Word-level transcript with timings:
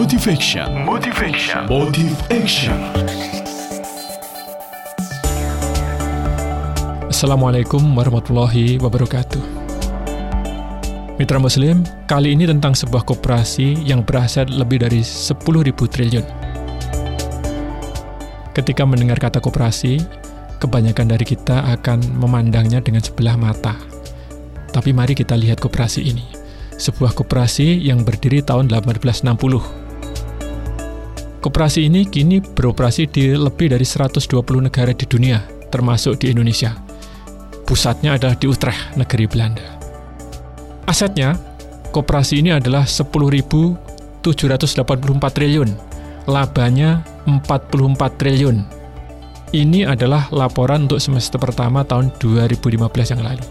Motivation. 0.00 0.64
Motivation. 0.88 1.68
Motive 1.68 2.16
Action. 2.32 2.72
Assalamualaikum 7.12 7.84
warahmatullahi 7.92 8.80
wabarakatuh. 8.80 9.44
Mitra 11.20 11.36
Muslim, 11.36 11.84
kali 12.08 12.32
ini 12.32 12.48
tentang 12.48 12.72
sebuah 12.72 13.04
koperasi 13.04 13.84
yang 13.84 14.00
beraset 14.00 14.48
lebih 14.48 14.80
dari 14.80 15.04
10.000 15.04 15.36
triliun. 15.68 16.24
Ketika 18.56 18.88
mendengar 18.88 19.20
kata 19.20 19.44
koperasi, 19.44 20.00
kebanyakan 20.64 21.12
dari 21.12 21.28
kita 21.28 21.76
akan 21.76 22.16
memandangnya 22.16 22.80
dengan 22.80 23.04
sebelah 23.04 23.36
mata. 23.36 23.76
Tapi 24.72 24.96
mari 24.96 25.12
kita 25.12 25.36
lihat 25.36 25.60
koperasi 25.60 26.08
ini. 26.08 26.24
Sebuah 26.80 27.12
koperasi 27.12 27.84
yang 27.84 28.00
berdiri 28.00 28.40
tahun 28.40 28.72
1860 28.72 29.79
Koperasi 31.40 31.88
ini 31.88 32.04
kini 32.04 32.44
beroperasi 32.44 33.08
di 33.08 33.32
lebih 33.32 33.72
dari 33.72 33.80
120 33.80 34.20
negara 34.60 34.92
di 34.92 35.08
dunia, 35.08 35.40
termasuk 35.72 36.20
di 36.20 36.36
Indonesia. 36.36 36.76
Pusatnya 37.64 38.20
adalah 38.20 38.36
di 38.36 38.44
Utrecht, 38.44 38.92
negeri 39.00 39.24
Belanda. 39.24 39.64
Asetnya, 40.84 41.40
koperasi 41.96 42.44
ini 42.44 42.52
adalah 42.52 42.84
10.784 42.84 44.20
triliun, 45.32 45.70
labanya 46.28 47.00
44 47.24 48.20
triliun. 48.20 48.60
Ini 49.56 49.88
adalah 49.88 50.28
laporan 50.28 50.84
untuk 50.92 51.00
semester 51.00 51.40
pertama 51.40 51.88
tahun 51.88 52.12
2015 52.20 53.16
yang 53.16 53.24
lalu. 53.24 53.48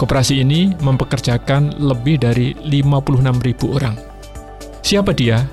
Koperasi 0.00 0.40
ini 0.40 0.72
mempekerjakan 0.80 1.76
lebih 1.76 2.24
dari 2.24 2.56
56.000 2.56 3.68
orang. 3.68 4.00
Siapa 4.80 5.12
dia? 5.12 5.44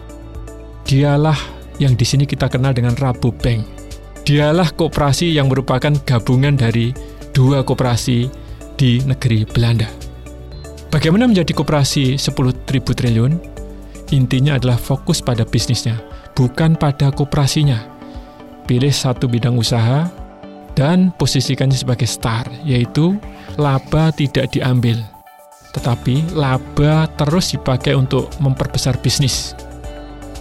Dialah 0.90 1.38
yang 1.78 1.94
di 1.94 2.02
sini 2.02 2.26
kita 2.26 2.50
kenal 2.50 2.74
dengan 2.74 2.98
Rabu 2.98 3.30
Bank. 3.30 3.62
Dialah 4.26 4.74
koperasi 4.74 5.38
yang 5.38 5.46
merupakan 5.46 5.94
gabungan 6.02 6.58
dari 6.58 6.90
dua 7.30 7.62
koperasi 7.62 8.26
di 8.74 8.98
negeri 9.06 9.46
Belanda. 9.46 9.86
Bagaimana 10.90 11.30
menjadi 11.30 11.54
koperasi 11.54 12.18
10.000 12.18 12.66
triliun? 12.82 13.38
Intinya 14.18 14.58
adalah 14.58 14.82
fokus 14.82 15.22
pada 15.22 15.46
bisnisnya, 15.46 16.02
bukan 16.34 16.74
pada 16.74 17.14
koperasinya. 17.14 17.86
Pilih 18.66 18.90
satu 18.90 19.30
bidang 19.30 19.62
usaha 19.62 20.10
dan 20.74 21.14
posisikannya 21.22 21.78
sebagai 21.78 22.10
star, 22.10 22.50
yaitu 22.66 23.14
laba 23.62 24.10
tidak 24.10 24.50
diambil, 24.58 24.98
tetapi 25.78 26.34
laba 26.34 27.06
terus 27.14 27.54
dipakai 27.54 27.94
untuk 27.94 28.34
memperbesar 28.42 28.98
bisnis 28.98 29.54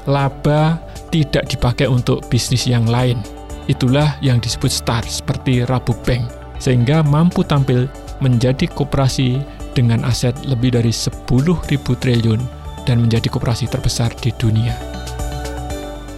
laba 0.09 0.81
tidak 1.12 1.53
dipakai 1.53 1.84
untuk 1.84 2.25
bisnis 2.33 2.64
yang 2.64 2.89
lain. 2.89 3.20
Itulah 3.69 4.17
yang 4.25 4.41
disebut 4.41 4.73
star 4.73 5.05
seperti 5.05 5.69
Rabu 5.69 5.92
Bank, 6.09 6.33
sehingga 6.56 7.05
mampu 7.05 7.45
tampil 7.45 7.84
menjadi 8.25 8.65
koperasi 8.73 9.39
dengan 9.77 10.03
aset 10.09 10.34
lebih 10.48 10.75
dari 10.75 10.91
10.000 10.91 11.28
triliun 11.77 12.41
dan 12.89 13.05
menjadi 13.05 13.28
koperasi 13.28 13.69
terbesar 13.69 14.11
di 14.19 14.33
dunia. 14.34 14.73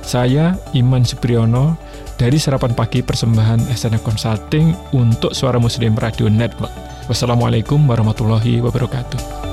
Saya 0.07 0.55
Iman 0.73 1.03
Supriyono 1.03 1.75
dari 2.15 2.39
Serapan 2.39 2.73
Pagi 2.75 3.03
Persembahan 3.03 3.75
SNA 3.75 4.01
Consulting 4.03 4.95
untuk 4.95 5.35
Suara 5.35 5.59
Muslim 5.59 5.99
Radio 5.99 6.31
Network. 6.31 6.73
Wassalamualaikum 7.11 7.83
warahmatullahi 7.91 8.63
wabarakatuh. 8.63 9.50